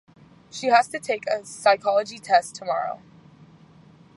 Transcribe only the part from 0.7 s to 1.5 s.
to take a